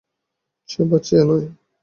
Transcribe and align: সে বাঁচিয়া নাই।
সে 0.69 0.81
বাঁচিয়া 0.89 1.23
নাই। 1.29 1.43